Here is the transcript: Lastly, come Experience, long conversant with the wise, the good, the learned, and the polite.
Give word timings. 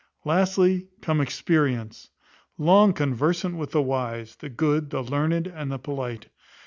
Lastly, 0.25 0.87
come 1.01 1.21
Experience, 1.21 2.09
long 2.57 2.91
conversant 2.91 3.55
with 3.55 3.69
the 3.69 3.83
wise, 3.83 4.35
the 4.37 4.49
good, 4.49 4.89
the 4.89 5.03
learned, 5.03 5.45
and 5.45 5.71
the 5.71 5.77
polite. 5.77 6.29